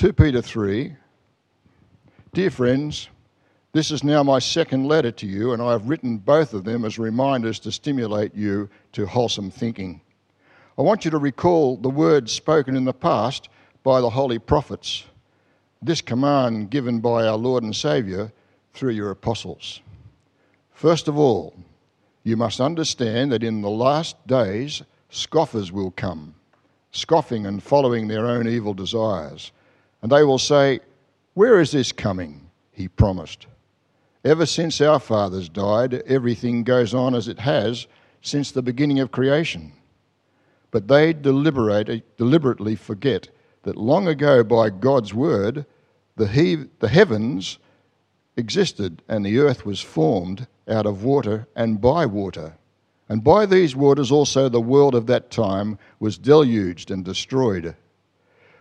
[0.00, 0.96] 2 Peter 3
[2.32, 3.10] Dear friends,
[3.74, 6.86] this is now my second letter to you, and I have written both of them
[6.86, 10.00] as reminders to stimulate you to wholesome thinking.
[10.78, 13.50] I want you to recall the words spoken in the past
[13.82, 15.04] by the holy prophets,
[15.82, 18.32] this command given by our Lord and Saviour
[18.72, 19.82] through your apostles.
[20.72, 21.52] First of all,
[22.24, 24.80] you must understand that in the last days
[25.10, 26.36] scoffers will come,
[26.90, 29.52] scoffing and following their own evil desires.
[30.02, 30.80] And they will say,
[31.34, 32.50] Where is this coming?
[32.72, 33.46] He promised.
[34.24, 37.86] Ever since our fathers died, everything goes on as it has
[38.22, 39.72] since the beginning of creation.
[40.70, 43.28] But they deliberately forget
[43.62, 45.66] that long ago, by God's word,
[46.16, 47.58] the, he- the heavens
[48.36, 52.54] existed and the earth was formed out of water and by water.
[53.08, 57.74] And by these waters also the world of that time was deluged and destroyed.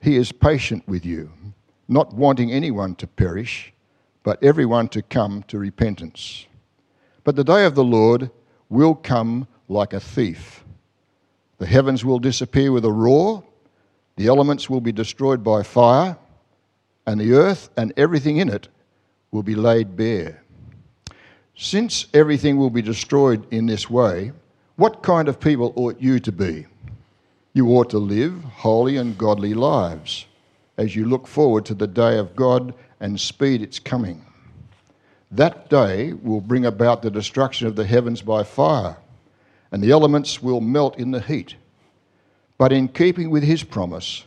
[0.00, 1.32] He is patient with you,
[1.88, 3.72] not wanting anyone to perish,
[4.22, 6.46] but everyone to come to repentance.
[7.24, 8.30] But the day of the Lord
[8.68, 10.64] will come like a thief.
[11.58, 13.42] The heavens will disappear with a roar,
[14.16, 16.16] the elements will be destroyed by fire,
[17.06, 18.68] and the earth and everything in it
[19.30, 20.42] will be laid bare.
[21.56, 24.32] Since everything will be destroyed in this way,
[24.76, 26.66] what kind of people ought you to be?
[27.58, 30.26] You ought to live holy and godly lives
[30.76, 34.24] as you look forward to the day of God and speed its coming.
[35.32, 38.98] That day will bring about the destruction of the heavens by fire,
[39.72, 41.56] and the elements will melt in the heat.
[42.58, 44.24] But in keeping with his promise,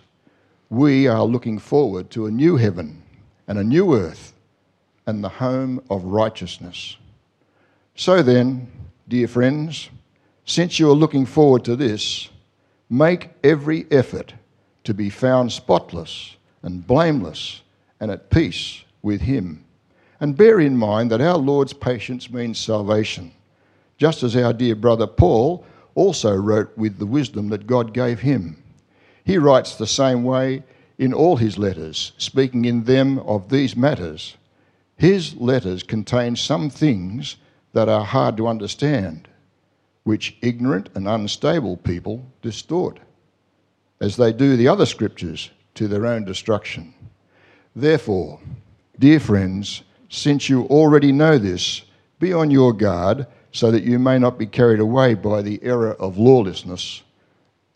[0.70, 3.02] we are looking forward to a new heaven
[3.48, 4.34] and a new earth
[5.08, 6.98] and the home of righteousness.
[7.96, 8.70] So then,
[9.08, 9.90] dear friends,
[10.44, 12.28] since you are looking forward to this,
[12.92, 14.34] make every effort
[14.84, 17.62] to be found spotless and blameless
[18.00, 19.64] and at peace with Him.
[20.20, 23.32] And bear in mind that our Lord's patience means salvation,
[23.98, 25.66] just as our dear brother Paul
[25.96, 28.62] also wrote with the wisdom that God gave him.
[29.24, 30.64] He writes the same way
[30.98, 34.38] in all his letters, speaking in them of these matters.
[34.96, 37.38] His letters contain some things
[37.74, 39.28] that are hard to understand,
[40.04, 43.00] which ignorant and unstable people distort,
[44.00, 46.94] as they do the other scriptures to their own destruction.
[47.76, 48.40] Therefore,
[49.00, 51.84] dear friends, since you already know this,
[52.20, 55.94] be on your guard so that you may not be carried away by the error
[55.96, 57.04] of lawlessness,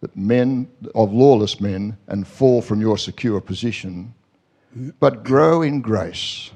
[0.01, 4.13] that men of lawless men and fall from your secure position,
[4.99, 6.51] but grow in grace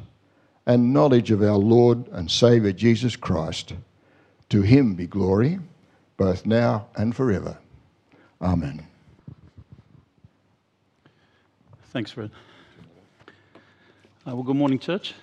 [0.66, 3.74] and knowledge of our Lord and Saviour Jesus Christ.
[4.50, 5.60] To him be glory,
[6.18, 7.58] both now and forever.
[8.42, 8.86] Amen.
[11.92, 12.32] Thanks, Fred.
[14.28, 15.14] Uh, well, good morning, church.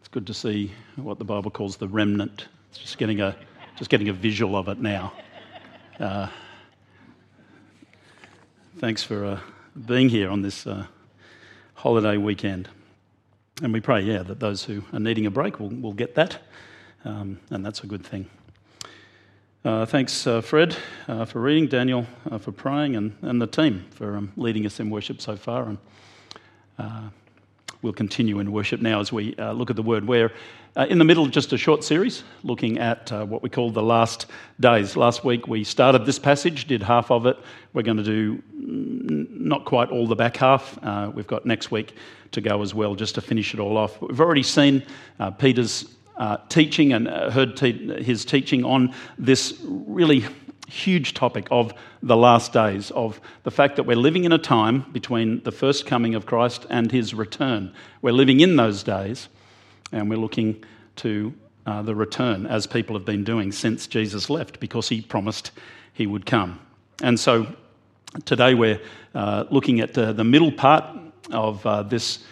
[0.00, 2.48] It's good to see what the Bible calls the remnant.
[2.70, 3.34] It's just getting a,
[3.76, 5.12] just getting a visual of it now.
[5.98, 6.28] Uh,
[8.78, 9.40] thanks for uh,
[9.86, 10.86] being here on this uh,
[11.74, 12.68] holiday weekend.
[13.62, 16.38] And we pray, yeah, that those who are needing a break will, will get that,
[17.04, 18.28] um, and that's a good thing.
[19.64, 20.76] Uh, thanks, uh, Fred,
[21.08, 24.78] uh, for reading, Daniel, uh, for praying, and, and the team for um, leading us
[24.78, 25.64] in worship so far.
[25.64, 25.78] And
[26.78, 27.08] uh,
[27.82, 30.06] we'll continue in worship now as we uh, look at the word.
[30.06, 30.32] We're
[30.76, 34.26] in the middle of just a short series looking at what we call the last
[34.60, 34.96] days.
[34.96, 37.36] Last week we started this passage, did half of it.
[37.72, 40.78] We're going to do not quite all the back half.
[41.14, 41.96] we've got next week
[42.30, 44.00] to go as well, just to finish it all off.
[44.00, 44.84] We've already seen
[45.38, 50.26] Peter's uh, teaching and uh, heard te- his teaching on this really
[50.68, 51.72] huge topic of
[52.02, 55.86] the last days, of the fact that we're living in a time between the first
[55.86, 57.72] coming of Christ and his return.
[58.02, 59.28] We're living in those days,
[59.92, 60.62] and we're looking
[60.96, 61.32] to
[61.66, 65.52] uh, the return, as people have been doing since Jesus left, because he promised
[65.94, 66.60] he would come.
[67.02, 67.46] And so
[68.24, 68.80] today we're
[69.14, 70.84] uh, looking at uh, the middle part
[71.30, 72.24] of uh, this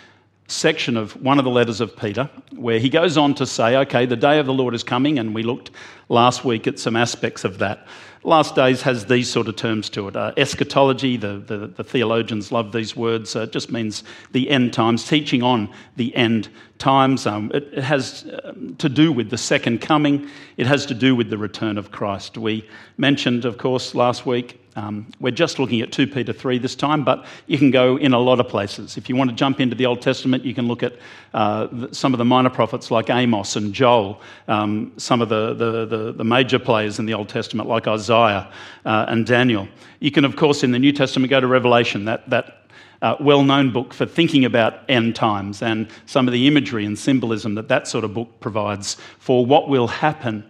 [0.49, 4.07] section of one of the letters of Peter, where he goes on to say, okay,
[4.07, 5.71] the day of the Lord is coming, and we looked
[6.09, 7.87] last week at some aspects of that.
[8.23, 10.17] last days has these sort of terms to it.
[10.17, 13.37] Uh, eschatology, the, the, the, theologians love these words.
[13.37, 17.27] Uh, it just means the end times, teaching on the end times.
[17.27, 21.15] Um, it, it, has um, to do with the second coming, it has to do
[21.15, 22.39] with the return of Christ.
[22.39, 22.69] We
[22.99, 27.03] mentioned, of course, last week um, we're just looking at 2 Peter 3 this time,
[27.03, 28.99] but you can go in a lot of places.
[28.99, 30.93] If you want to jump into the Old Testament, you can look at
[31.33, 35.87] uh, some of the minor prophets like Amos and Joel, um, some of the, the,
[35.87, 38.53] the, the, major players in the Old Testament like Isaiah
[38.85, 39.67] uh, and Daniel.
[40.01, 42.69] You can, of course, in the New Testament, go to Revelation, that, that
[43.01, 46.99] uh, well known book for thinking about end times and some of the imagery and
[46.99, 50.45] symbolism that that sort of book provides for what will happen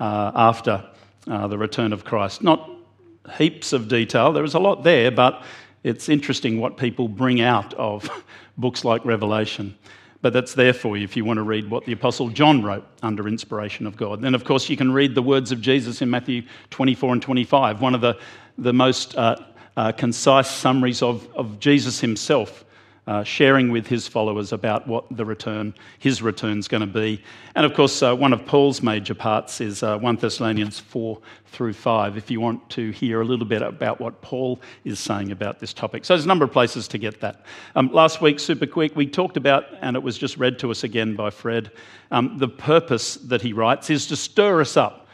[0.00, 0.84] uh, after
[1.28, 2.42] uh, the return of Christ.
[2.42, 2.70] Not
[3.36, 4.32] heaps of detail.
[4.32, 5.42] There is a lot there, but
[5.82, 8.08] it's interesting what people bring out of
[8.58, 9.76] books like Revelation.
[10.22, 12.86] But that's there for you if you want to read what the Apostle John wrote
[13.02, 14.20] under inspiration of God.
[14.20, 17.80] Then, of course, you can read the words of Jesus in Matthew 24 and 25,
[17.80, 18.18] one of the,
[18.58, 19.36] the most uh,
[19.76, 22.64] uh, concise summaries of, of Jesus himself
[23.10, 27.20] uh, sharing with his followers about what the return, his return is going to be.
[27.56, 31.72] And of course, uh, one of Paul's major parts is uh, 1 Thessalonians 4 through
[31.72, 35.58] 5, if you want to hear a little bit about what Paul is saying about
[35.58, 36.04] this topic.
[36.04, 37.44] So there's a number of places to get that.
[37.74, 40.84] Um, last week, super quick, we talked about, and it was just read to us
[40.84, 41.72] again by Fred,
[42.12, 45.08] um, the purpose that he writes is to stir us up.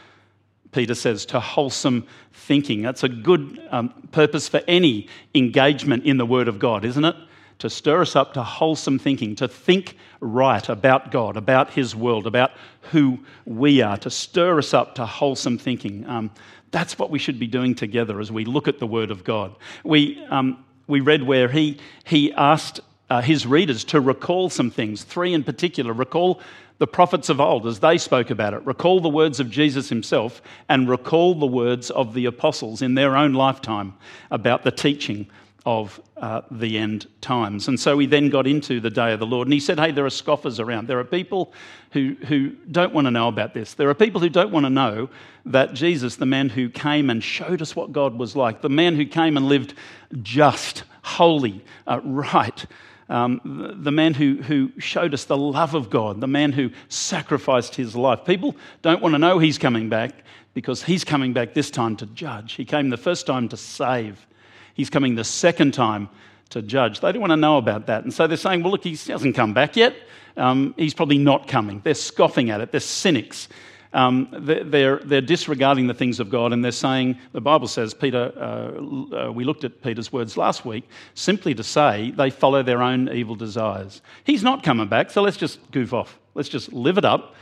[0.71, 2.83] Peter says, to wholesome thinking.
[2.83, 7.17] That's a good um, purpose for any engagement in the Word of God, isn't it?
[7.59, 12.27] To stir us up to wholesome thinking, to think right about God, about His world,
[12.27, 12.53] about
[12.93, 16.07] who we are, to stir us up to wholesome thinking.
[16.07, 16.31] Um,
[16.71, 19.55] that's what we should be doing together as we look at the Word of God.
[19.85, 25.03] We, um, we read where he, he asked uh, his readers to recall some things,
[25.03, 25.93] three in particular.
[25.93, 26.41] Recall
[26.79, 28.65] the prophets of old as they spoke about it.
[28.67, 33.17] Recall the words of Jesus himself and recall the words of the apostles in their
[33.17, 33.95] own lifetime
[34.31, 35.27] about the teaching
[35.67, 37.67] of uh, the end times.
[37.67, 39.91] And so he then got into the day of the Lord and he said, Hey,
[39.91, 40.87] there are scoffers around.
[40.87, 41.53] There are people
[41.91, 43.75] who, who don't want to know about this.
[43.75, 45.11] There are people who don't want to know
[45.45, 48.95] that Jesus, the man who came and showed us what God was like, the man
[48.95, 49.75] who came and lived
[50.23, 52.65] just, holy, uh, right,
[53.09, 57.75] um, the, man who, who showed us the love of God, the man who sacrificed
[57.75, 58.25] his life.
[58.25, 60.13] People don't want to know he's coming back
[60.55, 62.55] because he's coming back this time to judge.
[62.55, 64.27] He came the first time to save.
[64.77, 66.11] He's coming the second time
[66.51, 67.01] to judge.
[67.01, 68.05] They don't want to know about that.
[68.05, 69.97] And so they're saying, well, look, he hasn't come back yet.
[70.37, 71.81] Um, he's probably not coming.
[71.83, 72.71] They're scoffing at it.
[72.73, 73.49] They're cynics.
[73.95, 78.31] Um, they're, they're, disregarding the things of God and they're saying, the Bible says, Peter,
[78.37, 82.83] uh, uh, we looked at Peter's words last week, simply to say they follow their
[82.83, 84.03] own evil desires.
[84.25, 86.19] He's not coming back, so let's just goof off.
[86.35, 87.35] Let's just live it up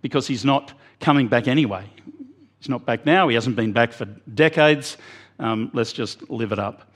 [0.00, 1.84] because he's not coming back anyway.
[2.58, 4.96] He's not back now, he hasn't been back for decades.
[5.38, 6.90] Um, let's just live it up.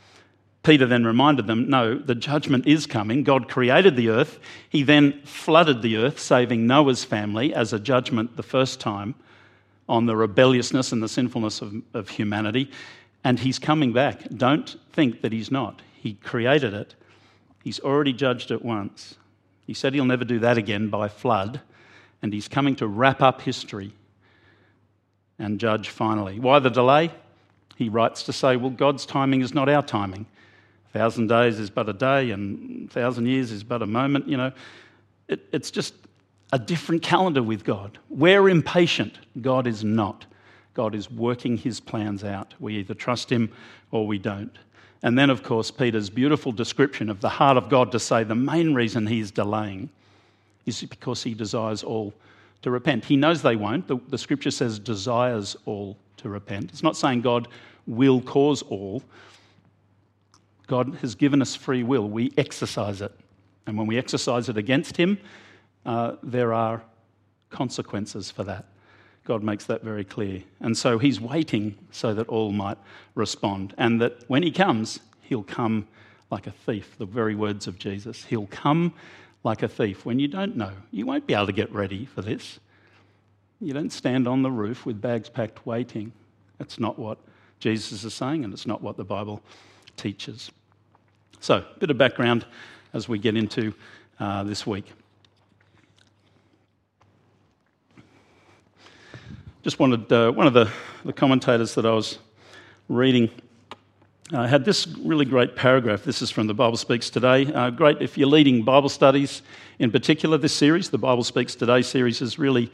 [0.63, 3.25] Peter then reminded them no, the judgment is coming.
[3.25, 4.39] God created the earth.
[4.69, 9.15] He then flooded the earth, saving Noah's family as a judgment the first time
[9.89, 12.71] on the rebelliousness and the sinfulness of, of humanity.
[13.25, 14.29] And he's coming back.
[14.29, 15.83] Don't think that he's not.
[15.95, 16.95] He created it,
[17.63, 19.17] he's already judged it once.
[19.67, 21.61] He said he'll never do that again by flood.
[22.21, 23.93] And he's coming to wrap up history
[25.39, 26.39] and judge finally.
[26.39, 27.11] Why the delay?
[27.83, 30.27] He writes to say, well, God's timing is not our timing.
[30.95, 34.29] A thousand days is but a day, and a thousand years is but a moment.
[34.29, 34.53] You know,
[35.29, 35.95] it, it's just
[36.53, 37.99] a different calendar with God.
[38.09, 40.27] We're impatient, God is not.
[40.75, 42.55] God is working his plans out.
[42.61, 43.53] We either trust him
[43.91, 44.57] or we don't.
[45.03, 48.35] And then, of course, Peter's beautiful description of the heart of God to say the
[48.35, 49.91] main reason he's delaying
[50.65, 52.15] is because he desires all
[52.63, 53.05] to repent.
[53.05, 53.89] He knows they won't.
[53.89, 56.71] The, the scripture says desires all to repent.
[56.71, 57.49] It's not saying God
[57.87, 59.03] will cause all.
[60.67, 62.09] God has given us free will.
[62.09, 63.13] We exercise it.
[63.67, 65.19] And when we exercise it against Him,
[65.85, 66.83] uh, there are
[67.51, 68.67] consequences for that.
[69.25, 70.43] God makes that very clear.
[70.61, 72.79] And so He's waiting so that all might
[73.15, 73.75] respond.
[73.79, 75.87] And that when He comes, He'll come
[76.31, 78.25] like a thief, the very words of Jesus.
[78.25, 78.95] He'll come
[79.45, 80.73] like a thief when you don't know.
[80.91, 82.59] You won't be able to get ready for this.
[83.61, 86.13] You don't stand on the roof with bags packed waiting.
[86.59, 87.19] That's not what
[87.63, 89.41] Jesus is saying, and it's not what the Bible
[89.97, 90.51] teaches.
[91.39, 92.45] So, a bit of background
[92.93, 93.73] as we get into
[94.19, 94.91] uh, this week.
[99.63, 100.69] Just wanted, uh, one of the,
[101.05, 102.19] the commentators that I was
[102.89, 103.31] reading
[104.33, 106.03] uh, had this really great paragraph.
[106.03, 107.47] This is from the Bible Speaks Today.
[107.47, 109.43] Uh, great if you're leading Bible studies
[109.79, 112.73] in particular, this series, the Bible Speaks Today series, is really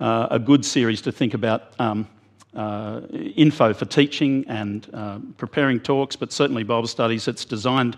[0.00, 2.08] uh, a good series to think about um,
[2.54, 3.00] uh,
[3.36, 7.28] info for teaching and uh, preparing talks, but certainly Bible studies.
[7.28, 7.96] It's designed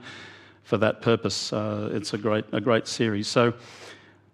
[0.65, 1.53] for that purpose.
[1.53, 3.29] Uh, it's a great, a great series.
[3.29, 3.55] So,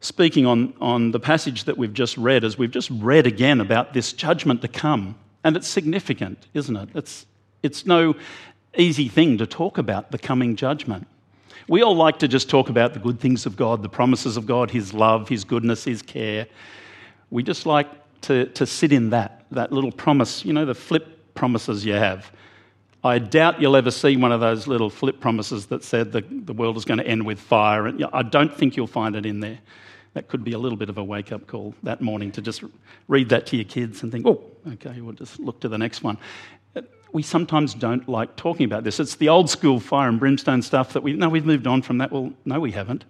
[0.01, 3.93] speaking on, on the passage that we've just read, as we've just read again about
[3.93, 5.15] this judgment to come,
[5.45, 6.89] and it's significant, isn't it?
[6.95, 7.27] It's,
[7.63, 8.15] it's no
[8.77, 11.07] easy thing to talk about the coming judgment.
[11.69, 14.47] We all like to just talk about the good things of God, the promises of
[14.47, 16.47] God, His love, His goodness, His care.
[17.31, 17.89] We just like
[18.23, 22.31] to, to sit in that, that little promise, you know, the flip promises you have.
[23.05, 26.53] I doubt you'll ever see one of those little flip promises that said the, the
[26.53, 27.87] world is going to end with fire.
[27.87, 29.59] And I don't think you'll find it in there.
[30.15, 32.63] That could be a little bit of a wake up call that morning to just
[33.09, 34.43] read that to your kids and think, oh,
[34.75, 36.17] okay, we'll just look to the next one.
[37.13, 39.01] We sometimes don't like talking about this.
[39.01, 41.99] It's the old school fire and brimstone stuff that we, no, we've moved on from
[41.99, 42.13] that.
[42.13, 43.05] Well, no, we haven't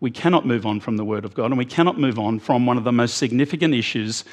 [0.00, 2.66] we cannot move on from the Word of God, and we cannot move on from
[2.66, 4.24] one of the most significant issues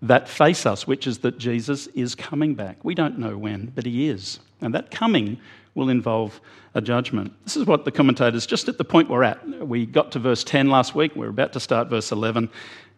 [0.00, 2.82] that face us, which is that Jesus is coming back.
[2.82, 4.40] We don't know when, but He is.
[4.60, 5.38] And that coming
[5.74, 6.40] will involve
[6.74, 7.32] a judgment.
[7.44, 10.42] This is what the commentators, just at the point we're at, we got to verse
[10.44, 12.50] 10 last week, we're about to start verse 11.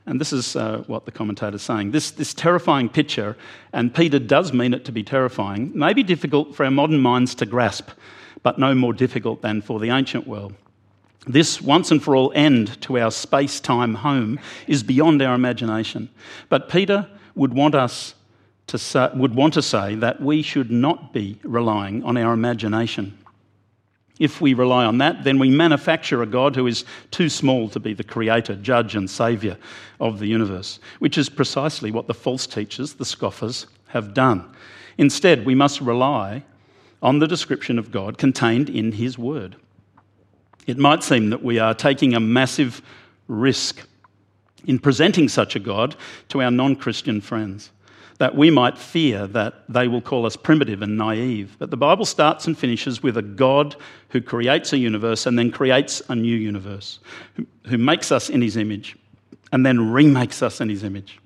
[0.06, 1.90] And this is uh, what the commentator's saying.
[1.90, 3.36] This, this terrifying picture,
[3.72, 7.34] and Peter does mean it to be terrifying, may be difficult for our modern minds
[7.36, 7.90] to grasp,
[8.42, 10.54] but no more difficult than for the ancient world.
[11.26, 16.10] This once and for all end to our space time home is beyond our imagination.
[16.48, 18.14] But Peter would want us
[18.66, 23.18] to say, would want to say that we should not be relying on our imagination.
[24.18, 27.80] If we rely on that, then we manufacture a God who is too small to
[27.80, 29.56] be the creator, judge, and saviour
[29.98, 34.54] of the universe, which is precisely what the false teachers, the scoffers, have done.
[34.98, 36.44] Instead, we must rely
[37.02, 39.56] on the description of God contained in His Word.
[40.66, 42.82] It might seem that we are taking a massive
[43.28, 43.86] risk
[44.66, 45.96] in presenting such a God
[46.28, 47.70] to our non Christian friends,
[48.18, 51.56] that we might fear that they will call us primitive and naive.
[51.58, 53.76] But the Bible starts and finishes with a God
[54.08, 57.00] who creates a universe and then creates a new universe,
[57.66, 58.96] who, makes us in his image
[59.52, 61.18] and then remakes us in his image.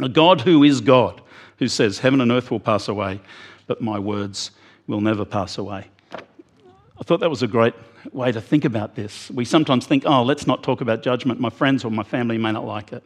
[0.00, 1.22] A God who is God,
[1.58, 3.20] who says, Heaven and earth will pass away,
[3.66, 4.50] but my words
[4.86, 5.86] will never pass away.
[6.12, 7.74] I thought that was a great
[8.12, 9.30] way to think about this.
[9.30, 11.40] We sometimes think, oh, let's not talk about judgment.
[11.40, 13.02] My friends or my family may not like it.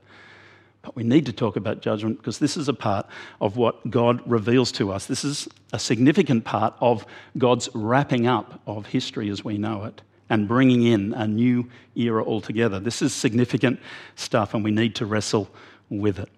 [0.82, 3.06] But we need to talk about judgment because this is a part
[3.40, 5.06] of what God reveals to us.
[5.06, 7.04] This is a significant part of
[7.36, 12.24] God's wrapping up of history as we know it and bringing in a new era
[12.24, 12.80] altogether.
[12.80, 13.78] This is significant
[14.14, 15.50] stuff and we need to wrestle
[15.90, 16.30] with it.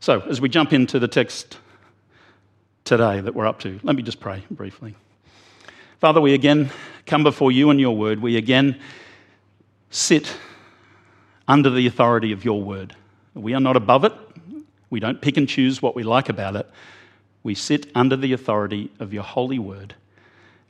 [0.00, 1.58] So, as we jump into the text
[2.84, 4.96] today that we're up to, let me just pray briefly.
[6.00, 6.70] Father, we again
[7.04, 8.22] come before you and your word.
[8.22, 8.80] We again
[9.90, 10.34] sit
[11.46, 12.96] under the authority of your word.
[13.34, 14.14] We are not above it.
[14.88, 16.66] We don't pick and choose what we like about it.
[17.42, 19.94] We sit under the authority of your holy word.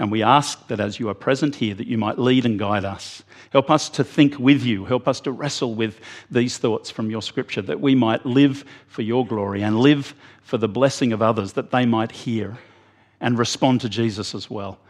[0.00, 2.84] And we ask that as you are present here, that you might lead and guide
[2.84, 3.22] us.
[3.52, 4.84] Help us to think with you.
[4.84, 9.02] Help us to wrestle with these thoughts from your scripture, that we might live for
[9.02, 12.58] your glory and live for the blessing of others, that they might hear
[13.20, 14.80] and respond to Jesus as well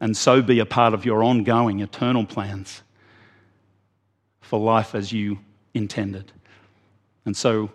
[0.00, 2.82] and so be a part of your ongoing eternal plans
[4.40, 5.38] for life as you
[5.72, 6.32] intended.
[7.24, 7.70] And so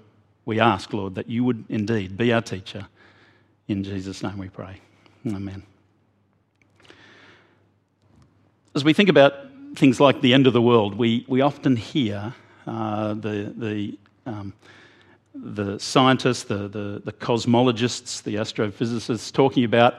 [0.46, 2.88] we ask, Lord, that you would indeed be our teacher.
[3.68, 4.80] In Jesus' name we pray.
[5.28, 5.64] Amen.
[8.76, 9.34] As we think about
[9.76, 12.34] things like the end of the world, we, we often hear
[12.66, 14.54] uh, the, the, um,
[15.34, 19.96] the scientists, the, the, the cosmologists, the astrophysicists talking about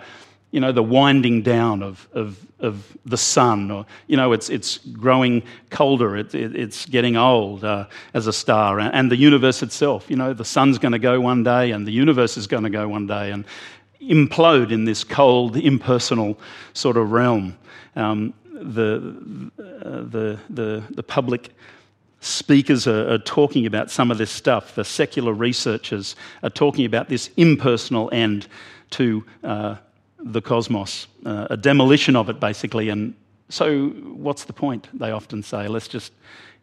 [0.50, 4.78] you know, the winding down of, of, of the sun, or, you know, it's, it's
[4.78, 10.11] growing colder, it, it, it's getting old uh, as a star, and the universe itself.
[10.11, 12.71] You know, the sun's going to go one day, and the universe is going to
[12.71, 13.45] go one day, and
[14.02, 16.38] implode in this cold, impersonal
[16.73, 17.57] sort of realm.
[17.95, 21.54] Um, the, uh, the, the, the public
[22.21, 24.75] speakers are, are, talking about some of this stuff.
[24.75, 28.47] The secular researchers are talking about this impersonal end
[28.90, 29.76] to uh,
[30.22, 32.88] the cosmos, uh, a demolition of it, basically.
[32.88, 33.14] And
[33.48, 34.88] so, what's the point?
[34.92, 36.12] They often say, let's just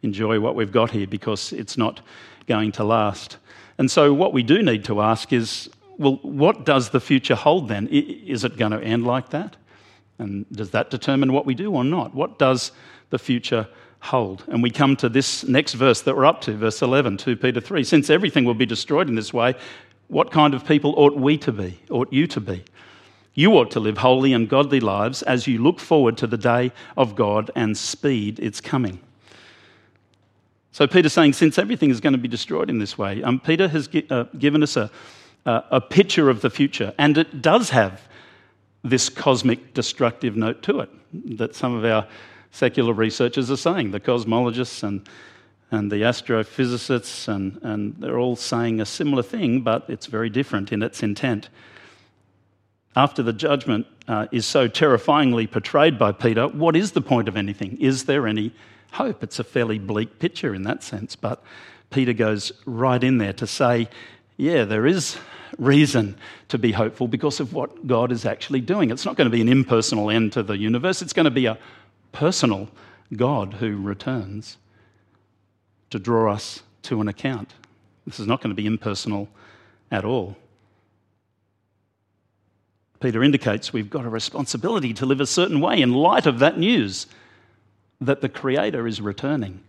[0.03, 2.01] enjoy what we've got here because it's not
[2.47, 3.37] going to last.
[3.77, 7.67] And so, what we do need to ask is well, what does the future hold
[7.67, 7.87] then?
[7.87, 9.55] Is it going to end like that?
[10.19, 12.13] And does that determine what we do or not?
[12.13, 12.71] What does
[13.09, 13.67] the future
[13.99, 14.43] hold?
[14.47, 17.59] And we come to this next verse that we're up to, verse 11, 2 Peter
[17.59, 17.83] 3.
[17.83, 19.55] Since everything will be destroyed in this way,
[20.07, 21.79] what kind of people ought we to be?
[21.89, 22.63] Ought you to be?
[23.37, 26.71] You ought to live holy and godly lives as you look forward to the day
[26.97, 28.99] of God and speed its coming.
[30.71, 33.67] So Peter's saying, since everything is going to be destroyed in this way, um, Peter
[33.67, 34.89] has gi- uh, given us a,
[35.45, 38.07] uh, a picture of the future, and it does have
[38.83, 40.89] this cosmic destructive note to it
[41.37, 42.07] that some of our
[42.49, 43.91] secular researchers are saying.
[43.91, 45.07] The cosmologists and,
[45.69, 50.71] and the astrophysicists, and, and they're all saying a similar thing, but it's very different
[50.71, 51.49] in its intent.
[52.97, 57.37] After the judgment uh, is so terrifyingly portrayed by Peter, what is the point of
[57.37, 57.77] anything?
[57.79, 58.51] Is there any
[58.93, 59.21] hope?
[59.21, 61.43] It's a fairly bleak picture in that sense, but
[61.91, 63.87] Peter goes right in there to say,
[64.35, 65.15] yeah, there is
[65.59, 68.89] reason to be hopeful because of what God is actually doing.
[68.89, 71.45] It's not going to be an impersonal end to the universe, it's going to be
[71.45, 71.59] a
[72.13, 72.67] personal
[73.15, 74.57] God who returns
[75.91, 77.53] to draw us to an account.
[78.07, 79.29] This is not going to be impersonal
[79.91, 80.35] at all.
[82.99, 86.57] Peter indicates we've got a responsibility to live a certain way in light of that
[86.57, 87.07] news
[88.01, 89.61] that the Creator is returning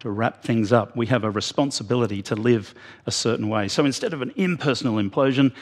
[0.00, 0.96] to wrap things up.
[0.96, 2.74] We have a responsibility to live
[3.06, 3.68] a certain way.
[3.68, 5.54] So instead of an impersonal implosion,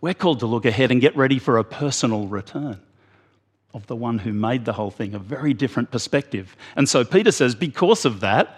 [0.00, 2.80] we're called to look ahead and get ready for a personal return
[3.72, 6.56] of the one who made the whole thing, a very different perspective.
[6.76, 8.56] And so Peter says, because of that,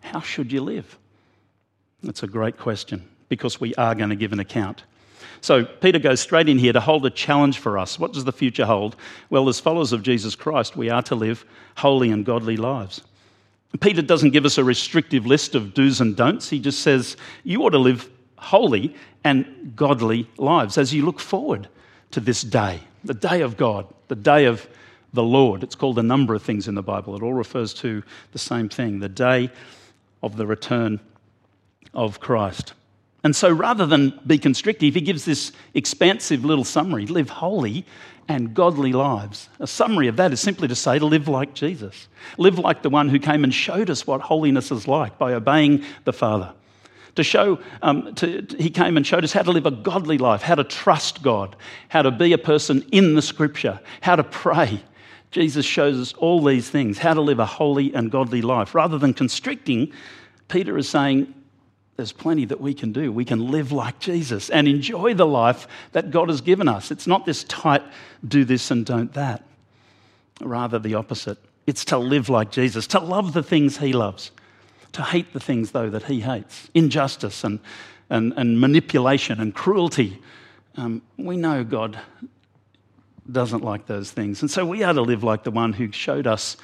[0.00, 0.98] how should you live?
[2.02, 4.84] That's a great question because we are going to give an account.
[5.40, 7.98] So Peter goes straight in here to hold a challenge for us.
[7.98, 8.96] What does the future hold?
[9.30, 11.44] Well, as followers of Jesus Christ, we are to live
[11.76, 13.02] holy and godly lives.
[13.80, 16.48] Peter doesn't give us a restrictive list of do's and don'ts.
[16.48, 21.68] He just says, you ought to live holy and godly lives as you look forward
[22.12, 24.66] to this day, the day of God, the day of
[25.12, 25.62] the Lord.
[25.62, 27.16] It's called a number of things in the Bible.
[27.16, 28.02] It all refers to
[28.32, 29.50] the same thing the day
[30.22, 31.00] of the return
[31.92, 32.72] of Christ.
[33.24, 37.84] And so rather than be constrictive, he gives this expansive little summary live holy
[38.28, 39.48] and godly lives.
[39.60, 42.08] A summary of that is simply to say to live like Jesus,
[42.38, 45.84] live like the one who came and showed us what holiness is like by obeying
[46.04, 46.52] the Father.
[47.16, 50.18] To show, um, to, to, he came and showed us how to live a godly
[50.18, 51.56] life, how to trust God,
[51.88, 54.82] how to be a person in the scripture, how to pray.
[55.30, 58.74] Jesus shows us all these things, how to live a holy and godly life.
[58.74, 59.92] Rather than constricting,
[60.48, 61.32] Peter is saying,
[61.96, 63.10] there's plenty that we can do.
[63.10, 66.90] We can live like Jesus and enjoy the life that God has given us.
[66.90, 67.82] It's not this tight,
[68.26, 69.44] do this and don't that.
[70.40, 71.38] Rather, the opposite.
[71.66, 74.30] It's to live like Jesus, to love the things he loves,
[74.92, 77.60] to hate the things, though, that he hates injustice and,
[78.10, 80.18] and, and manipulation and cruelty.
[80.76, 81.98] Um, we know God
[83.30, 84.42] doesn't like those things.
[84.42, 86.58] And so we are to live like the one who showed us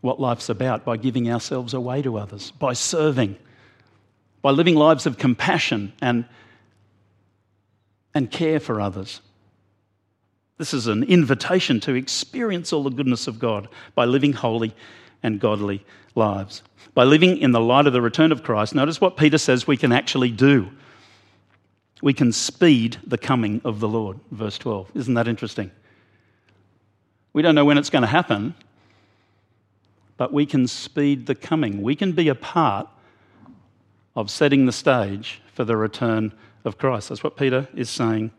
[0.00, 3.36] what life's about by giving ourselves away to others, by serving
[4.42, 6.24] by living lives of compassion and,
[8.14, 9.20] and care for others.
[10.58, 14.74] This is an invitation to experience all the goodness of God by living holy
[15.22, 16.62] and godly lives.
[16.94, 19.76] By living in the light of the return of Christ, notice what Peter says we
[19.76, 20.70] can actually do.
[22.02, 24.90] We can speed the coming of the Lord, verse 12.
[24.94, 25.70] Isn't that interesting?
[27.32, 28.54] We don't know when it's going to happen,
[30.16, 31.82] but we can speed the coming.
[31.82, 32.88] We can be a part
[34.16, 36.32] of setting the stage for the return
[36.64, 37.08] of Christ.
[37.08, 38.30] That's what Peter is saying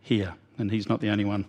[0.00, 1.46] here, and he's not the only one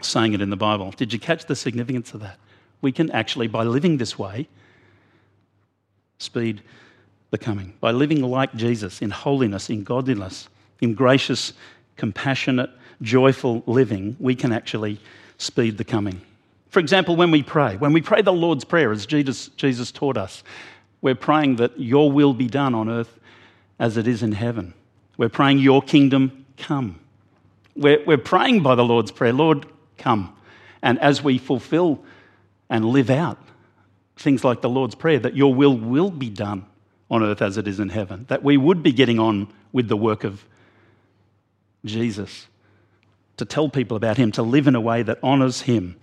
[0.00, 0.90] saying it in the Bible.
[0.92, 2.38] Did you catch the significance of that?
[2.80, 4.48] We can actually, by living this way,
[6.18, 6.62] speed
[7.30, 7.74] the coming.
[7.80, 10.48] By living like Jesus in holiness, in godliness,
[10.80, 11.52] in gracious,
[11.96, 12.70] compassionate,
[13.02, 15.00] joyful living, we can actually
[15.38, 16.20] speed the coming.
[16.70, 20.16] For example, when we pray, when we pray the Lord's Prayer, as Jesus, Jesus taught
[20.16, 20.42] us,
[21.02, 23.18] we're praying that your will be done on earth
[23.78, 24.72] as it is in heaven.
[25.18, 27.00] We're praying your kingdom come.
[27.74, 29.66] We're, we're praying by the Lord's Prayer, Lord,
[29.98, 30.34] come.
[30.80, 32.02] And as we fulfill
[32.70, 33.38] and live out
[34.16, 36.64] things like the Lord's Prayer, that your will will be done
[37.10, 39.96] on earth as it is in heaven, that we would be getting on with the
[39.96, 40.44] work of
[41.84, 42.46] Jesus,
[43.36, 45.96] to tell people about him, to live in a way that honours him,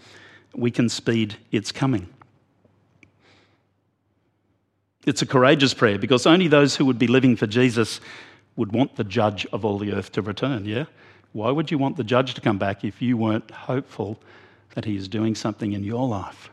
[0.54, 2.10] we can speed its coming.
[5.06, 8.02] It's a courageous prayer because only those who would be living for Jesus
[8.56, 10.86] would want the judge of all the earth to return, yeah?
[11.32, 14.20] Why would you want the judge to come back if you weren't hopeful
[14.76, 16.50] that he is doing something in your life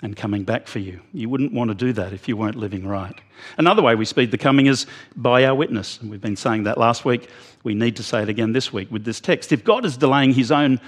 [0.00, 1.00] and coming back for you?
[1.12, 3.18] You wouldn't want to do that if you weren't living right.
[3.56, 5.98] Another way we speed the coming is by our witness.
[6.00, 7.28] And we've been saying that last week.
[7.64, 9.50] We need to say it again this week with this text.
[9.50, 10.80] If God is delaying his own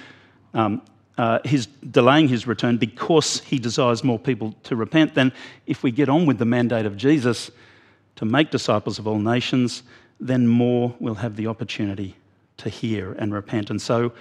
[0.54, 0.82] um,
[1.20, 5.30] uh, he's delaying his return because he desires more people to repent, then
[5.66, 7.50] if we get on with the mandate of Jesus
[8.16, 9.82] to make disciples of all nations,
[10.18, 12.16] then more will have the opportunity
[12.56, 13.68] to hear and repent.
[13.68, 14.12] And so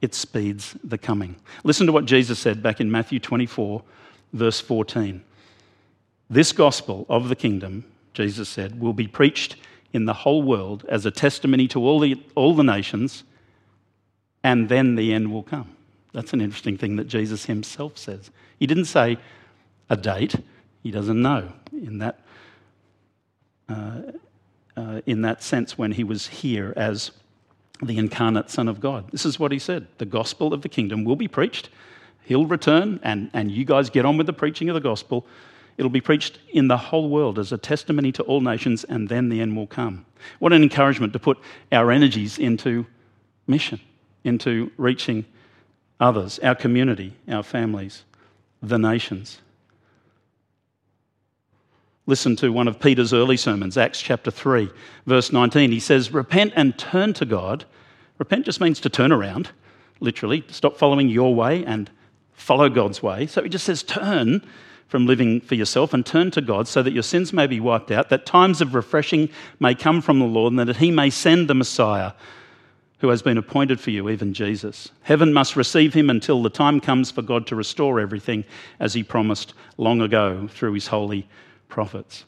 [0.00, 1.36] it speeds the coming.
[1.62, 3.82] Listen to what Jesus said back in Matthew 24,
[4.32, 5.22] verse 14.
[6.30, 9.56] This gospel of the kingdom, Jesus said, will be preached
[9.92, 13.24] in the whole world as a testimony to all the, all the nations,
[14.42, 15.75] and then the end will come.
[16.16, 18.30] That's an interesting thing that Jesus himself says.
[18.58, 19.18] He didn't say
[19.90, 20.34] a date,
[20.82, 22.20] he doesn't know in that,
[23.68, 24.00] uh,
[24.78, 27.10] uh, in that sense when he was here as
[27.82, 29.10] the incarnate Son of God.
[29.10, 31.68] This is what he said the gospel of the kingdom will be preached.
[32.24, 35.26] He'll return, and, and you guys get on with the preaching of the gospel.
[35.76, 39.28] It'll be preached in the whole world as a testimony to all nations, and then
[39.28, 40.06] the end will come.
[40.38, 41.36] What an encouragement to put
[41.72, 42.86] our energies into
[43.46, 43.80] mission,
[44.24, 45.26] into reaching
[46.00, 48.04] others, our community, our families,
[48.62, 49.40] the nations.
[52.06, 54.70] Listen to one of Peter's early sermons, Acts chapter 3,
[55.06, 55.72] verse 19.
[55.72, 57.64] He says, Repent and turn to God.
[58.18, 59.50] Repent just means to turn around,
[59.98, 61.90] literally, stop following your way and
[62.32, 63.26] follow God's way.
[63.26, 64.46] So he just says, Turn
[64.86, 67.90] from living for yourself and turn to God so that your sins may be wiped
[67.90, 69.28] out, that times of refreshing
[69.58, 72.12] may come from the Lord, and that He may send the Messiah
[72.98, 74.90] who has been appointed for you, even Jesus.
[75.02, 78.44] Heaven must receive him until the time comes for God to restore everything
[78.80, 81.28] as He promised long ago through His holy
[81.68, 82.24] prophets.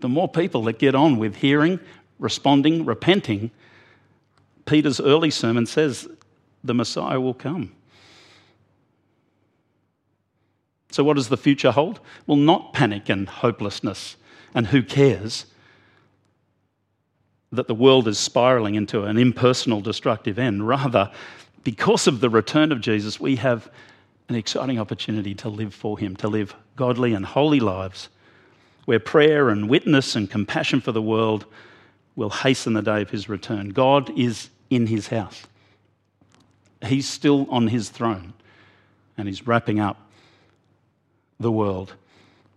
[0.00, 1.80] The more people that get on with hearing,
[2.20, 3.50] responding, repenting,
[4.64, 6.08] Peter's early sermon says
[6.62, 7.72] the Messiah will come.
[10.90, 12.00] So, what does the future hold?
[12.26, 14.16] Well, not panic and hopelessness
[14.54, 15.46] and who cares
[17.52, 20.66] that the world is spiraling into an impersonal, destructive end.
[20.66, 21.10] Rather,
[21.64, 23.70] because of the return of Jesus, we have
[24.28, 28.08] an exciting opportunity to live for Him, to live godly and holy lives
[28.84, 31.44] where prayer and witness and compassion for the world
[32.16, 33.70] will hasten the day of His return.
[33.70, 35.46] God is in His house,
[36.84, 38.32] He's still on His throne,
[39.16, 40.08] and He's wrapping up
[41.40, 41.94] the world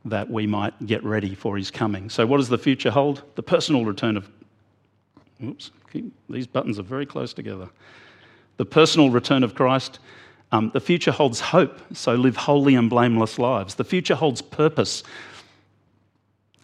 [0.06, 2.10] that we might get ready for his coming.
[2.10, 3.22] So, what does the future hold?
[3.36, 4.30] The personal return of.
[5.44, 7.70] Oops, keep, these buttons are very close together.
[8.58, 10.00] The personal return of Christ.
[10.54, 13.76] Um, the future holds hope, so live holy and blameless lives.
[13.76, 15.02] The future holds purpose,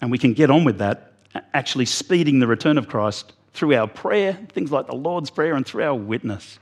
[0.02, 1.14] and we can get on with that,
[1.54, 5.66] actually speeding the return of Christ through our prayer, things like the Lord's Prayer, and
[5.66, 6.60] through our witness.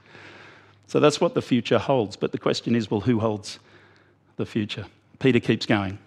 [0.87, 2.15] So that's what the future holds.
[2.15, 3.59] But the question is well, who holds
[4.37, 4.85] the future?
[5.19, 5.97] Peter keeps going.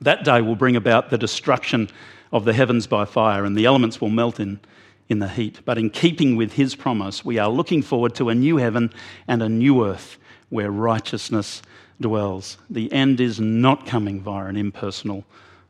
[0.00, 1.90] That day will bring about the destruction
[2.32, 4.60] of the heavens by fire, and the elements will melt in,
[5.08, 5.60] in the heat.
[5.64, 8.92] But in keeping with his promise, we are looking forward to a new heaven
[9.28, 11.62] and a new earth where righteousness
[12.00, 12.58] dwells.
[12.70, 15.24] The end is not coming via an impersonal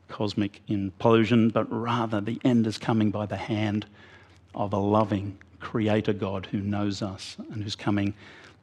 [0.07, 3.85] cosmic implosion, but rather the end is coming by the hand
[4.53, 8.13] of a loving Creator God who knows us and who's coming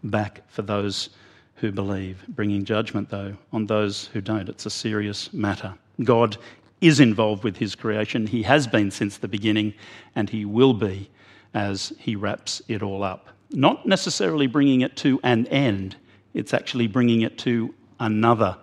[0.04, 1.10] back for those
[1.56, 4.48] who believe, bringing judgment, though, on those who don't.
[4.48, 5.74] It's a serious matter.
[6.02, 6.36] God
[6.82, 8.26] is involved with his creation.
[8.26, 9.72] He has been since the beginning,
[10.14, 11.08] and he will be
[11.54, 13.28] as he wraps it all up.
[13.50, 15.96] Not necessarily bringing it to an end,
[16.34, 18.56] it's actually bringing it to another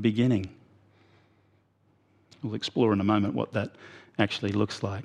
[0.00, 0.48] beginning.
[2.42, 3.72] We'll explore in a moment what that
[4.18, 5.04] actually looks like.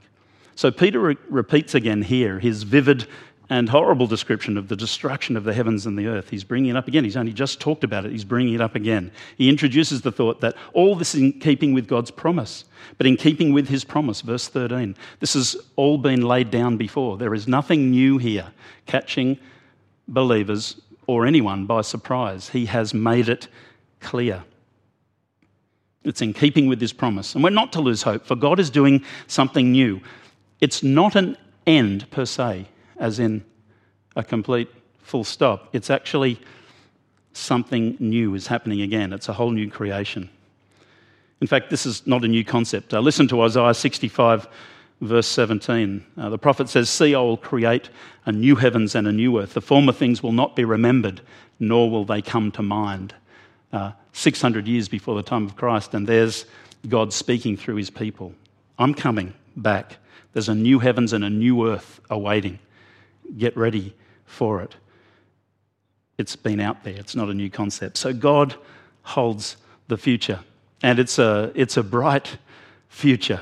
[0.55, 3.07] So Peter re- repeats again here his vivid
[3.49, 6.29] and horrible description of the destruction of the heavens and the earth.
[6.29, 7.03] He's bringing it up again.
[7.03, 8.11] He's only just talked about it.
[8.11, 9.11] He's bringing it up again.
[9.37, 12.65] He introduces the thought that all this is in keeping with God's promise,
[12.97, 14.21] but in keeping with his promise.
[14.21, 14.95] Verse 13.
[15.19, 17.17] This has all been laid down before.
[17.17, 18.47] There is nothing new here,
[18.85, 19.37] catching
[20.09, 22.49] believers or anyone by surprise.
[22.49, 23.47] He has made it
[24.01, 24.43] clear.
[26.03, 27.33] It's in keeping with his promise.
[27.33, 30.01] And we're not to lose hope, for God is doing something new.
[30.59, 32.67] It's not an end per se
[32.99, 33.43] as in
[34.15, 34.69] a complete
[35.01, 35.69] full stop.
[35.73, 36.39] It's actually
[37.33, 39.13] something new is happening again.
[39.13, 40.29] It's a whole new creation.
[41.39, 42.93] In fact, this is not a new concept.
[42.93, 44.47] Uh, listen to Isaiah 65,
[45.01, 46.03] verse 17.
[46.17, 47.89] Uh, the prophet says, See, I will create
[48.25, 49.53] a new heavens and a new earth.
[49.53, 51.21] The former things will not be remembered,
[51.59, 53.13] nor will they come to mind.
[53.71, 56.45] Uh, 600 years before the time of Christ, and there's
[56.87, 58.33] God speaking through his people.
[58.79, 59.97] I'm coming back.
[60.33, 62.57] There's a new heavens and a new earth awaiting
[63.37, 63.93] get ready
[64.25, 64.75] for it.
[66.17, 67.97] It's been out there, it's not a new concept.
[67.97, 68.55] So God
[69.03, 70.39] holds the future,
[70.83, 72.37] and it's a, it's a bright
[72.89, 73.39] future.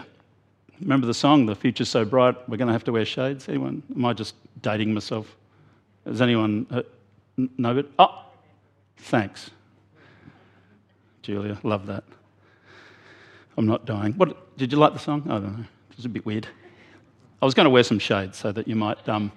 [0.82, 3.48] Remember the song, The Future's So Bright, We're Going to Have to Wear Shades?
[3.48, 3.82] Anyone?
[3.96, 5.36] Am I just dating myself?
[6.06, 6.82] Does anyone uh,
[7.58, 7.90] know it?
[7.98, 8.26] Oh,
[8.98, 9.50] thanks.
[11.22, 12.04] Julia, love that.
[13.58, 14.14] I'm not dying.
[14.14, 15.24] What, did you like the song?
[15.26, 15.66] I don't know.
[15.92, 16.46] It was a bit weird.
[17.42, 19.32] I was going to wear some shades so that you might um,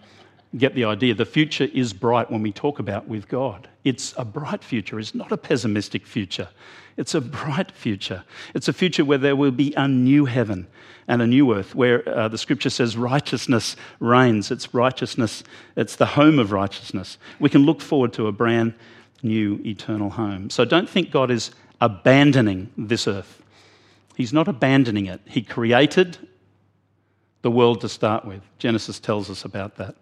[0.57, 1.15] get the idea.
[1.15, 3.69] The future is bright when we talk about with God.
[3.85, 6.49] It's a bright future, it's not a pessimistic future.
[6.97, 8.25] It's a bright future.
[8.55, 10.67] It's a future where there will be a new heaven
[11.07, 14.51] and a new earth, where uh, the scripture says righteousness reigns.
[14.51, 15.45] It's righteousness,
[15.77, 17.17] it's the home of righteousness.
[17.39, 18.75] We can look forward to a brand
[19.23, 20.51] new eternal home.
[20.51, 23.43] So don't think God is abandoning this earth.
[24.17, 25.21] He's not abandoning it.
[25.25, 26.19] He created
[27.43, 28.43] the world to start with.
[28.59, 29.95] Genesis tells us about that.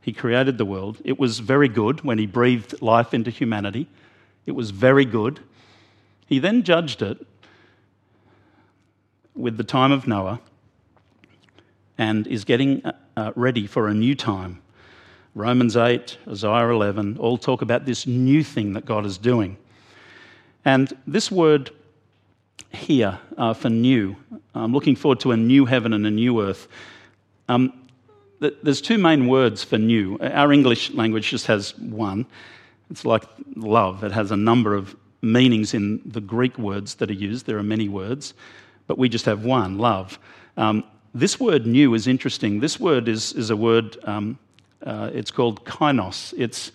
[0.00, 0.98] He created the world.
[1.04, 3.88] It was very good when he breathed life into humanity.
[4.46, 5.40] It was very good.
[6.26, 7.26] He then judged it
[9.34, 10.40] with the time of Noah
[11.96, 12.82] and is getting
[13.16, 14.62] uh, ready for a new time.
[15.34, 19.56] Romans 8, Isaiah 11 all talk about this new thing that God is doing.
[20.64, 21.70] And this word
[22.72, 24.16] here uh, for new,
[24.54, 26.68] I'm looking forward to a new heaven and a new earth.
[27.48, 27.72] Um,
[28.40, 30.18] there's two main words for new.
[30.20, 32.26] Our English language just has one.
[32.90, 33.24] It's like
[33.56, 37.46] love, it has a number of meanings in the Greek words that are used.
[37.46, 38.34] There are many words,
[38.86, 40.18] but we just have one love.
[40.56, 42.60] Um, this word new is interesting.
[42.60, 44.38] This word is, is a word, um,
[44.84, 46.32] uh, it's called kainos.
[46.36, 46.72] It's,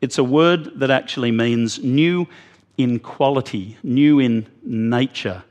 [0.00, 2.28] it's a word that actually means new
[2.76, 5.42] in quality, new in nature.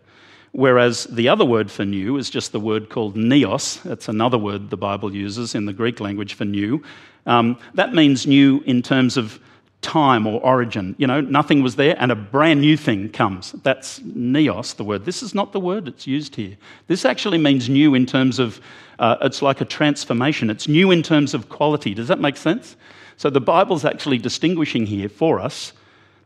[0.51, 3.81] Whereas the other word for new is just the word called neos.
[3.83, 6.83] That's another word the Bible uses in the Greek language for new.
[7.25, 9.39] Um, that means new in terms of
[9.81, 10.95] time or origin.
[10.97, 13.53] You know, nothing was there and a brand new thing comes.
[13.63, 15.05] That's neos, the word.
[15.05, 16.57] This is not the word that's used here.
[16.87, 18.59] This actually means new in terms of,
[18.97, 20.49] uh, it's like a transformation.
[20.49, 21.93] It's new in terms of quality.
[21.93, 22.75] Does that make sense?
[23.17, 25.73] So the Bible's actually distinguishing here for us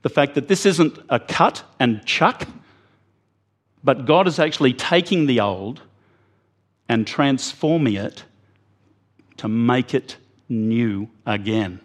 [0.03, 2.47] the fact that this isn't a cut and chuck,
[3.83, 5.81] but God is actually taking the old
[6.87, 8.23] and transforming it
[9.37, 10.17] to make it
[10.47, 11.79] new again.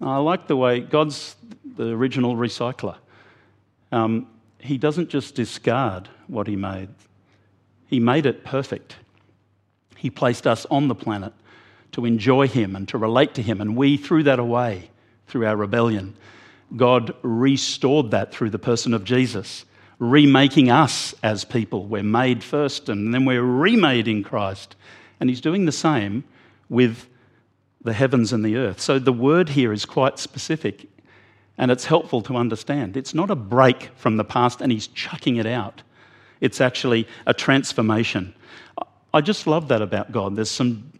[0.00, 1.34] I like the way God's
[1.76, 2.96] the original recycler.
[3.90, 4.28] Um,
[4.60, 6.88] he doesn't just discard what He made,
[7.86, 8.96] He made it perfect.
[9.96, 11.32] He placed us on the planet
[11.92, 14.90] to enjoy Him and to relate to Him, and we threw that away
[15.26, 16.16] through our rebellion.
[16.76, 19.64] God restored that through the person of Jesus,
[19.98, 21.86] remaking us as people.
[21.86, 24.76] We're made first and then we're remade in Christ.
[25.20, 26.24] And He's doing the same
[26.68, 27.08] with
[27.82, 28.80] the heavens and the earth.
[28.80, 30.88] So the word here is quite specific
[31.56, 32.96] and it's helpful to understand.
[32.96, 35.82] It's not a break from the past and he's chucking it out,
[36.40, 38.34] it's actually a transformation.
[39.12, 40.36] I just love that about God.
[40.36, 40.92] There's some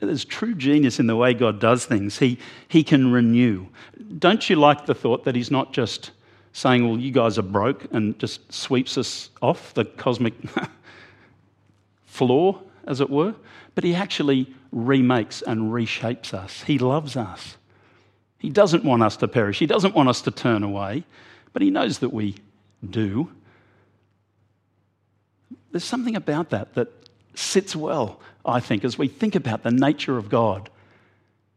[0.00, 2.18] there's true genius in the way God does things.
[2.18, 3.66] He, he can renew.
[4.18, 6.10] Don't you like the thought that He's not just
[6.56, 10.32] saying, Well, you guys are broke and just sweeps us off the cosmic
[12.06, 13.34] floor, as it were?
[13.74, 16.62] But He actually remakes and reshapes us.
[16.62, 17.58] He loves us.
[18.38, 19.58] He doesn't want us to perish.
[19.58, 21.04] He doesn't want us to turn away,
[21.52, 22.36] but He knows that we
[22.88, 23.30] do.
[25.72, 26.88] There's something about that that
[27.34, 30.70] sits well, I think, as we think about the nature of God.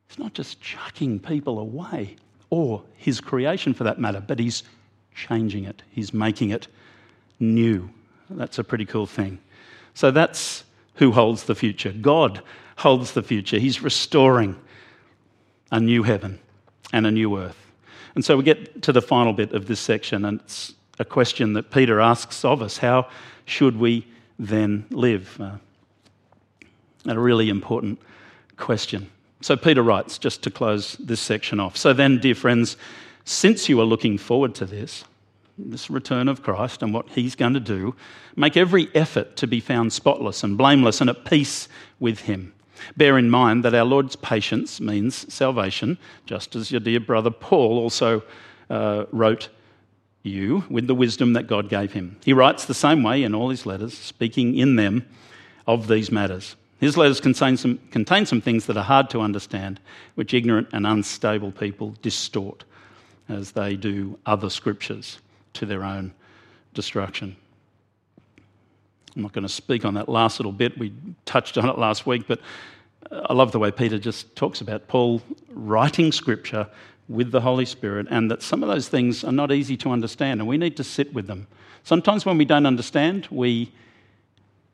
[0.10, 2.18] It's not just chucking people away,
[2.50, 4.64] or His creation for that matter, but He's
[5.28, 6.68] changing it, He's making it
[7.40, 7.90] new.
[8.30, 9.40] That's a pretty cool thing.
[9.94, 10.64] So that's
[10.96, 11.92] who holds the future.
[11.92, 12.42] God
[12.78, 13.58] holds the future.
[13.60, 14.56] He's restoring
[15.72, 16.40] a new heaven
[16.94, 17.58] and a new earth.
[18.16, 21.54] And so we get to the final bit of this section, and it's a question
[21.54, 23.08] that Peter asks of us How
[23.46, 25.40] should we then live?
[25.40, 25.58] Uh,
[27.06, 28.00] a really important
[28.58, 29.10] question.
[29.42, 31.78] So Peter writes, just to close this section off.
[31.78, 32.76] So then, dear friends,
[33.24, 35.06] since you are looking forward to this,
[35.66, 37.96] this return of Christ and what he's going to do,
[38.36, 41.68] make every effort to be found spotless and blameless and at peace
[42.00, 42.54] with him.
[42.96, 47.78] Bear in mind that our Lord's patience means salvation, just as your dear brother Paul
[47.78, 48.24] also
[48.70, 49.50] uh, wrote
[50.24, 52.18] you with the wisdom that God gave him.
[52.24, 55.06] He writes the same way in all his letters, speaking in them
[55.68, 56.56] of these matters.
[56.80, 59.82] His letters contain some, contain some things that are hard to understand,
[60.16, 62.64] which ignorant and unstable people distort
[63.28, 65.20] as they do other scriptures
[65.54, 66.14] to their own
[66.74, 67.36] destruction.
[69.16, 70.78] I'm not going to speak on that last little bit.
[70.78, 70.94] We
[71.26, 72.40] touched on it last week, but
[73.12, 76.68] uh, I love the way Peter just talks about Paul writing scripture
[77.08, 80.40] with the Holy Spirit, and that some of those things are not easy to understand,
[80.40, 81.48] and we need to sit with them.
[81.84, 83.72] Sometimes when we don't understand, we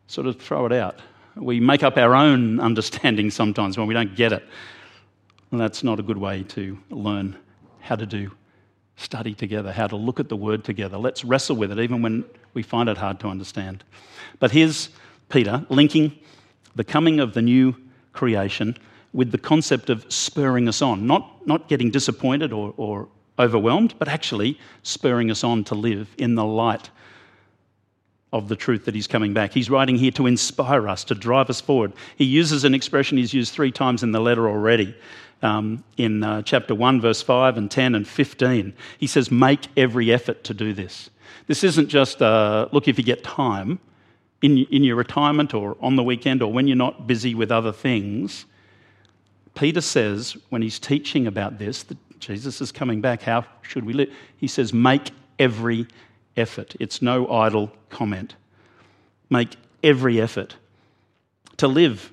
[0.07, 0.99] sort of throw it out.
[1.35, 4.43] We make up our own understanding sometimes when we don't get it.
[5.51, 7.37] And that's not a good way to learn
[7.79, 8.31] how to do
[8.97, 10.97] study together, how to look at the word together.
[10.97, 13.83] Let's wrestle with it, even when we find it hard to understand.
[14.39, 14.89] But here's
[15.29, 16.17] Peter linking
[16.75, 17.75] the coming of the new
[18.13, 18.77] creation
[19.13, 23.07] with the concept of spurring us on, not, not getting disappointed or, or
[23.39, 26.89] overwhelmed, but actually spurring us on to live in the light
[28.33, 29.53] of the truth that he's coming back.
[29.53, 31.93] He's writing here to inspire us, to drive us forward.
[32.17, 34.93] He uses an expression he's used three times in the letter already.
[35.41, 40.11] Um, in uh, chapter 1, verse 5 and 10 and 15, he says, Make every
[40.11, 41.09] effort to do this.
[41.47, 43.79] This isn't just, uh, look, if you get time
[44.41, 47.71] in, in your retirement or on the weekend or when you're not busy with other
[47.71, 48.45] things.
[49.55, 53.93] Peter says, when he's teaching about this, that Jesus is coming back, how should we
[53.93, 54.13] live?
[54.37, 55.87] He says, Make every
[56.37, 56.75] effort.
[56.79, 58.35] It's no idle comment.
[59.29, 60.55] Make every effort
[61.57, 62.11] to live,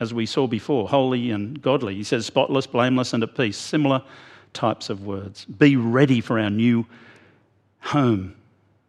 [0.00, 1.94] as we saw before, holy and godly.
[1.94, 3.58] He says, spotless, blameless, and at peace.
[3.58, 4.02] Similar
[4.54, 5.44] types of words.
[5.44, 6.86] Be ready for our new
[7.80, 8.34] home.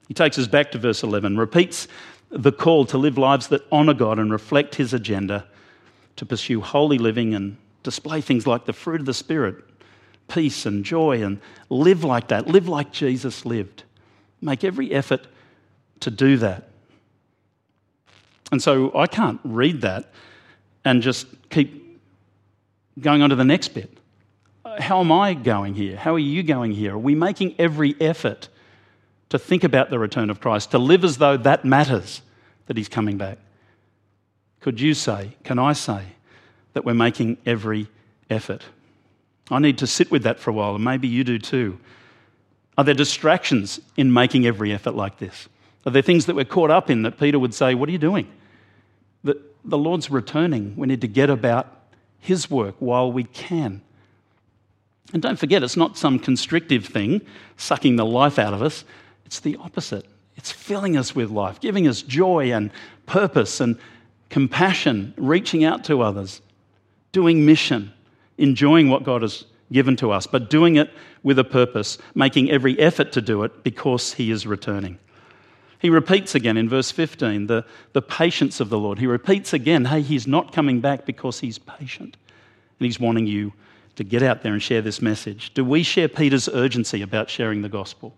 [0.07, 1.87] He takes us back to verse 11, repeats
[2.29, 5.45] the call to live lives that honour God and reflect His agenda,
[6.15, 9.55] to pursue holy living and display things like the fruit of the Spirit,
[10.27, 12.47] peace and joy, and live like that.
[12.47, 13.83] Live like Jesus lived.
[14.41, 15.27] Make every effort
[15.99, 16.69] to do that.
[18.51, 20.11] And so I can't read that
[20.83, 21.99] and just keep
[22.99, 23.97] going on to the next bit.
[24.79, 25.97] How am I going here?
[25.97, 26.93] How are you going here?
[26.93, 28.47] Are we making every effort
[29.29, 32.21] to think about the return of Christ, to live as though that matters,
[32.67, 33.37] that He's coming back?
[34.59, 36.03] Could you say, can I say,
[36.73, 37.87] that we're making every
[38.29, 38.63] effort?
[39.49, 41.79] I need to sit with that for a while, and maybe you do too.
[42.77, 45.49] Are there distractions in making every effort like this?
[45.85, 47.97] Are there things that we're caught up in that Peter would say, What are you
[47.97, 48.27] doing?
[49.23, 50.75] That the Lord's returning.
[50.75, 51.67] We need to get about
[52.19, 53.81] His work while we can.
[55.13, 57.21] And don't forget, it's not some constrictive thing,
[57.57, 58.85] sucking the life out of us.
[59.25, 60.05] It's the opposite.
[60.35, 62.71] It's filling us with life, giving us joy and
[63.05, 63.77] purpose and
[64.29, 66.41] compassion, reaching out to others,
[67.11, 67.91] doing mission,
[68.37, 70.89] enjoying what God has given to us, but doing it
[71.23, 74.97] with a purpose, making every effort to do it because He is returning.
[75.81, 78.99] He repeats again in verse 15 the, the patience of the Lord.
[78.99, 82.17] He repeats again, hey, He's not coming back because He's patient.
[82.79, 83.53] And He's wanting you
[83.95, 85.53] to get out there and share this message.
[85.53, 88.15] Do we share Peter's urgency about sharing the gospel?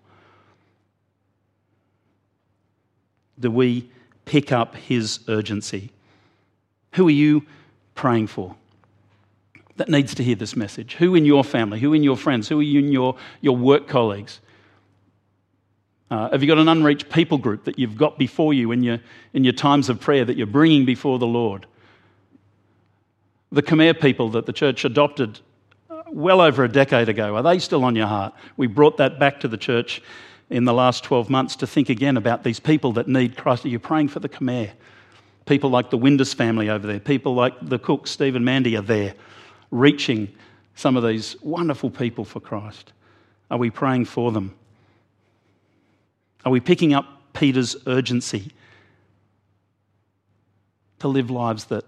[3.40, 3.90] Do we
[4.26, 5.92] pick up his urgency?
[6.94, 7.46] Who are you
[7.96, 8.56] praying for?
[9.78, 10.96] that needs to hear this message?
[10.96, 11.80] Who in your family?
[11.80, 12.48] Who in your friends?
[12.48, 14.40] Who are you in your, your work colleagues?
[16.12, 19.00] Uh, have you got an unreached people group that you've got before you in your,
[19.34, 21.66] in your times of prayer that you're bringing before the Lord?
[23.52, 25.40] The Khmer people that the church adopted
[25.90, 28.34] uh, well over a decade ago, are they still on your heart?
[28.58, 30.02] We brought that back to the church
[30.50, 33.66] in the last 12 months to think again about these people that need Christ.
[33.66, 34.72] Are you praying for the Khmer?
[35.46, 38.82] People like the Windus family over there, people like the Cook, Steve and Mandy are
[38.82, 39.16] there
[39.72, 40.34] reaching
[40.76, 42.94] some of these wonderful people for Christ?
[43.52, 44.56] Are we praying for them?
[46.46, 48.52] Are we picking up Peter's urgency
[51.00, 51.86] to live lives that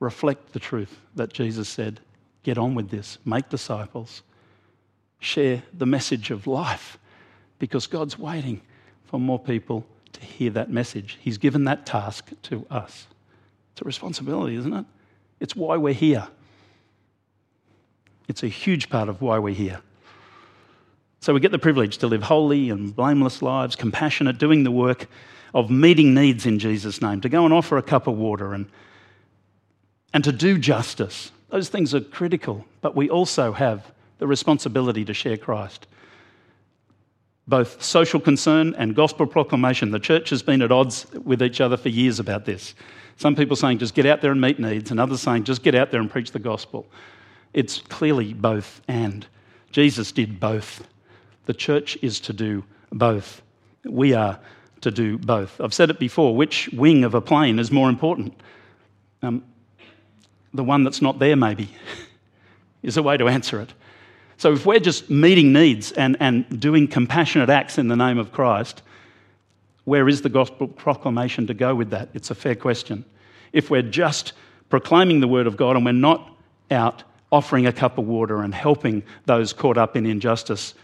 [0.00, 2.00] reflect the truth that Jesus said?
[2.42, 4.22] Get on with this, make disciples,
[5.18, 6.98] share the message of life
[7.58, 8.62] because God's waiting
[9.04, 11.18] for more people to hear that message.
[11.20, 13.06] He's given that task to us.
[13.72, 14.86] It's a responsibility, isn't it?
[15.40, 16.28] It's why we're here.
[18.28, 19.80] It's a huge part of why we're here.
[21.20, 25.08] So we get the privilege to live holy and blameless lives, compassionate, doing the work
[25.54, 28.66] of meeting needs in Jesus' name, to go and offer a cup of water and,
[30.14, 31.32] and to do justice.
[31.48, 35.86] Those things are critical, but we also have the responsibility to share Christ.
[37.46, 39.90] Both social concern and gospel proclamation.
[39.90, 42.74] The church has been at odds with each other for years about this.
[43.16, 45.74] Some people saying just get out there and meet needs, and others saying just get
[45.74, 46.86] out there and preach the gospel.
[47.54, 49.26] It's clearly both and.
[49.72, 50.86] Jesus did both.
[51.48, 53.40] The church is to do both.
[53.82, 54.38] We are
[54.82, 55.58] to do both.
[55.62, 58.38] I've said it before which wing of a plane is more important?
[59.22, 59.42] Um,
[60.52, 61.70] the one that's not there, maybe,
[62.82, 63.72] is a way to answer it.
[64.36, 68.30] So if we're just meeting needs and, and doing compassionate acts in the name of
[68.30, 68.82] Christ,
[69.84, 72.10] where is the gospel proclamation to go with that?
[72.12, 73.06] It's a fair question.
[73.54, 74.34] If we're just
[74.68, 76.30] proclaiming the word of God and we're not
[76.70, 80.74] out offering a cup of water and helping those caught up in injustice.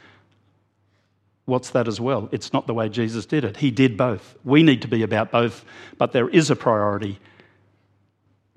[1.47, 2.29] What's that as well?
[2.33, 3.59] It's not the way Jesus did it.
[3.59, 4.37] He did both.
[4.45, 5.65] We need to be about both,
[5.99, 7.19] but there is a priority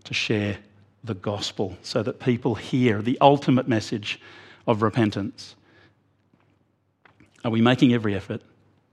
[0.05, 0.57] to share
[1.03, 4.21] the gospel so that people hear the ultimate message
[4.65, 5.55] of repentance.
[7.43, 8.41] Are we making every effort?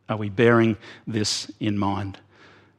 [0.09, 0.76] Are we bearing
[1.07, 2.18] this in mind?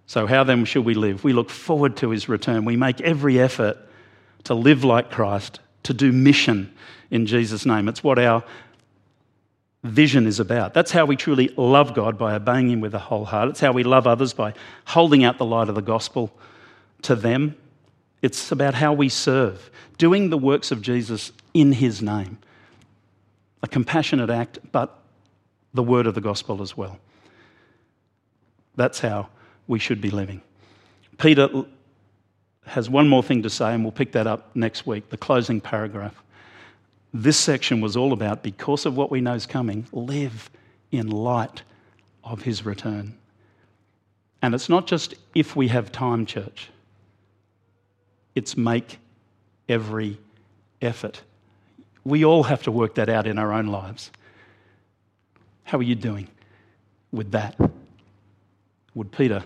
[0.07, 1.23] So, how then should we live?
[1.23, 2.65] We look forward to his return.
[2.65, 3.77] We make every effort
[4.43, 6.71] to live like Christ, to do mission
[7.09, 7.87] in Jesus' name.
[7.87, 8.43] It's what our
[9.85, 10.73] vision is about.
[10.73, 13.49] That's how we truly love God by obeying Him with a whole heart.
[13.49, 14.53] It's how we love others by
[14.85, 16.31] holding out the light of the gospel
[17.03, 17.55] to them.
[18.21, 22.39] It's about how we serve, doing the works of Jesus in His name.
[23.61, 24.97] A compassionate act, but
[25.73, 26.99] the word of the gospel as well.
[28.75, 29.29] That's how
[29.67, 30.41] we should be living.
[31.17, 31.49] Peter
[32.65, 35.61] has one more thing to say, and we'll pick that up next week, the closing
[35.61, 36.21] paragraph.
[37.17, 40.49] This section was all about, because of what we know is coming, live
[40.91, 41.61] in light
[42.25, 43.17] of his return.
[44.41, 46.69] And it's not just if we have time, church,
[48.35, 48.99] it's make
[49.69, 50.19] every
[50.81, 51.21] effort.
[52.03, 54.11] We all have to work that out in our own lives.
[55.63, 56.27] How are you doing
[57.13, 57.55] with that?
[58.93, 59.45] Would Peter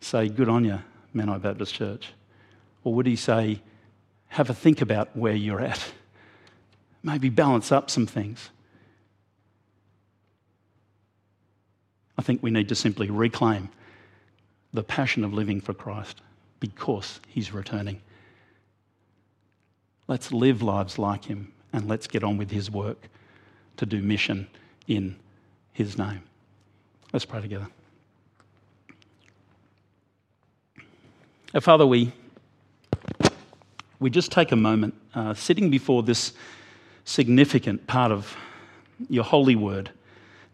[0.00, 0.78] say, Good on you,
[1.12, 2.12] Menai Baptist Church?
[2.84, 3.60] Or would he say,
[4.28, 5.84] Have a think about where you're at?
[7.02, 8.50] Maybe balance up some things.
[12.16, 13.68] I think we need to simply reclaim
[14.72, 16.20] the passion of living for Christ
[16.60, 18.00] because he's returning.
[20.06, 23.08] Let's live lives like him and let's get on with his work
[23.78, 24.46] to do mission
[24.86, 25.16] in
[25.72, 26.22] his name.
[27.12, 27.66] Let's pray together.
[31.60, 32.12] Father, we,
[34.00, 36.32] we just take a moment uh, sitting before this
[37.04, 38.36] significant part of
[39.08, 39.90] your holy word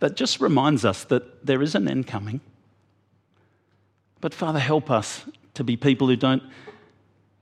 [0.00, 2.40] that just reminds us that there is an end coming.
[4.20, 5.24] But Father, help us
[5.54, 6.42] to be people who don't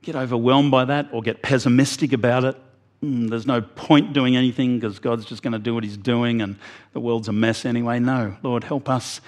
[0.03, 2.57] get overwhelmed by that or get pessimistic about it.
[3.03, 6.41] Mm, there's no point doing anything because God's just going to do what He's doing
[6.41, 6.57] and
[6.93, 7.99] the world's a mess anyway.
[7.99, 9.21] No, Lord, help us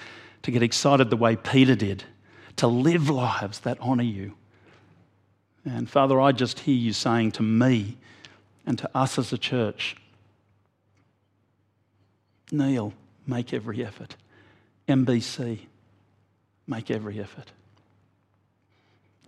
[0.43, 2.03] to get excited the way Peter did
[2.55, 4.33] to live lives that honour you.
[5.65, 7.97] And Father, I just hear you saying to me
[8.69, 9.97] and to us as a church
[12.51, 12.93] Neil,
[13.27, 14.15] make every effort.
[14.87, 15.59] MBC,
[16.65, 17.51] make every effort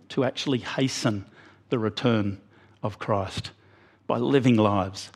[0.08, 1.24] to actually hasten
[1.70, 2.40] the return
[2.82, 3.52] of Christ
[4.08, 5.10] by living lives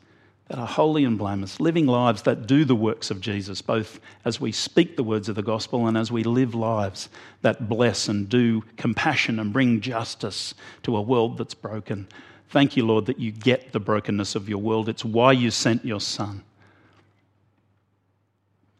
[0.47, 4.39] that are holy and blameless, living lives that do the works of Jesus, both as
[4.39, 7.09] we speak the words of the gospel and as we live lives
[7.41, 10.53] that bless and do compassion and bring justice
[10.83, 12.07] to a world that's broken.
[12.49, 14.87] Thank you, Lord, that you get the brokenness of your world.
[14.87, 16.43] It's why you sent your Son.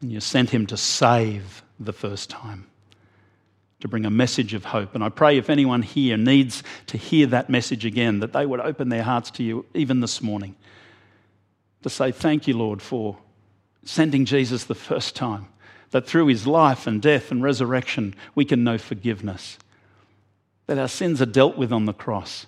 [0.00, 2.66] And you sent him to save the first time,
[3.80, 4.94] to bring a message of hope.
[4.94, 8.60] And I pray if anyone here needs to hear that message again, that they would
[8.60, 10.54] open their hearts to you even this morning
[11.82, 13.18] to say, Thank you, Lord, for
[13.84, 15.46] sending Jesus the first time,
[15.90, 19.58] that through his life and death and resurrection, we can know forgiveness,
[20.66, 22.46] that our sins are dealt with on the cross,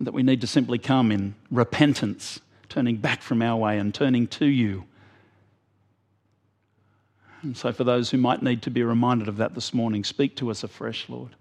[0.00, 4.26] that we need to simply come in repentance, turning back from our way and turning
[4.26, 4.84] to you.
[7.42, 10.36] And so, for those who might need to be reminded of that this morning, speak
[10.36, 11.34] to us afresh, Lord.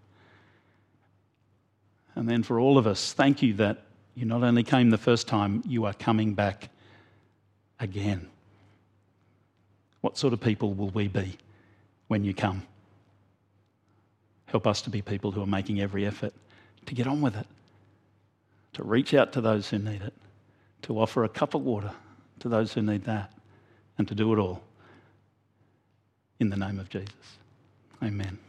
[2.15, 3.83] And then for all of us, thank you that
[4.15, 6.69] you not only came the first time, you are coming back
[7.79, 8.27] again.
[10.01, 11.37] What sort of people will we be
[12.07, 12.63] when you come?
[14.47, 16.33] Help us to be people who are making every effort
[16.85, 17.47] to get on with it,
[18.73, 20.13] to reach out to those who need it,
[20.83, 21.93] to offer a cup of water
[22.39, 23.31] to those who need that,
[23.97, 24.63] and to do it all
[26.39, 27.13] in the name of Jesus.
[28.01, 28.39] Amen.